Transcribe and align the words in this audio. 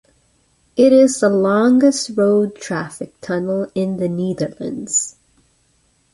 It 0.75 0.91
is 0.91 1.19
the 1.19 1.29
longest 1.29 2.09
road 2.17 2.55
traffic 2.55 3.13
tunnel 3.21 3.71
in 3.75 3.97
the 3.97 4.09
Netherlands. 4.09 5.15